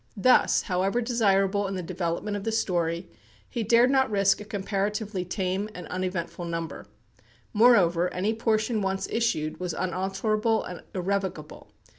Thus, 0.17 0.63
however 0.63 0.99
desirable 0.99 1.67
in 1.67 1.75
the 1.75 1.83
development 1.83 2.35
of 2.35 2.43
the 2.43 2.51
story, 2.51 3.11
he 3.47 3.61
dared 3.61 3.91
not 3.91 4.09
risk 4.09 4.41
a 4.41 4.45
comparatively 4.45 5.23
tame 5.23 5.69
and 5.75 5.85
uneventful 5.89 6.45
number. 6.45 6.87
Moreover, 7.53 8.11
any 8.11 8.33
portion 8.33 8.81
once 8.81 9.07
issued 9.11 9.59
was 9.59 9.73
unalterable 9.73 10.63
and 10.63 10.81
irrevocable. 10.95 11.71